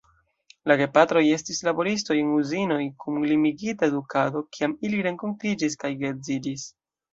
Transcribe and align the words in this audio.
La 0.69 0.77
gepatroj 0.77 1.21
estis 1.33 1.61
laboristoj 1.67 2.17
en 2.21 2.31
uzinoj 2.37 2.79
kun 3.05 3.21
limigita 3.33 3.91
edukado, 3.93 4.43
kiam 4.59 4.77
ili 4.91 5.05
renkontiĝis 5.11 5.81
kaj 5.87 5.95
geedziĝis. 6.03 6.69